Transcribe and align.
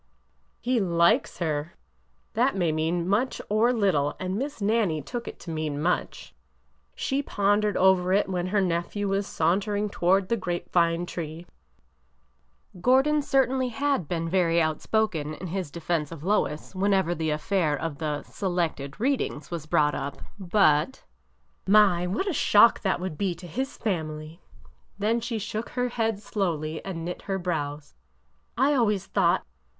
He 0.59 0.79
likes 0.79 1.37
her! 1.37 1.75
It 2.33 2.55
may 2.55 2.71
mean 2.71 3.07
much 3.07 3.39
or 3.49 3.71
little, 3.71 4.15
and 4.19 4.35
Miss 4.35 4.59
Nannie 4.59 5.03
took 5.03 5.27
it 5.27 5.37
to 5.41 5.51
mean 5.51 5.79
much. 5.79 6.33
She 6.95 7.21
pondered 7.21 7.77
over 7.77 8.11
it 8.11 8.27
when 8.27 8.47
her 8.47 8.61
nephew 8.61 9.07
was 9.09 9.27
sauntering 9.27 9.91
toward 9.91 10.27
the 10.27 10.35
grape 10.37 10.71
vine 10.71 11.05
tree. 11.05 11.45
Gordon 12.81 13.21
certainly 13.21 13.69
had 13.69 14.07
been 14.07 14.27
very 14.27 14.59
outspoken 14.59 15.35
in 15.35 15.45
his 15.45 15.69
defense 15.69 16.11
of 16.11 16.23
Lois 16.23 16.73
whenever 16.73 17.13
the 17.13 17.29
affair 17.29 17.79
of 17.79 17.99
the'' 17.99 18.23
Select 18.23 18.81
Read 18.99 19.21
ings" 19.21 19.51
was 19.51 19.67
brought 19.67 19.93
up, 19.93 20.15
but— 20.39 21.03
BEVERLY 21.67 21.67
SUPPOSES 21.67 21.67
A 21.67 21.67
CASE 21.67 21.73
153 21.73 21.73
My! 21.73 22.07
what 22.07 22.27
a 22.27 22.33
shock 22.33 22.81
that 22.81 22.99
would 22.99 23.19
be 23.19 23.35
to 23.35 23.45
his 23.45 23.77
family!" 23.77 24.41
Then 24.97 25.21
she 25.21 25.37
shook 25.37 25.69
her 25.77 25.89
head 25.89 26.19
slowly 26.19 26.83
and 26.83 27.05
knit 27.05 27.21
her 27.21 27.37
brows.'' 27.37 27.93
I 28.57 28.73
always 28.73 29.05
thought 29.05 29.45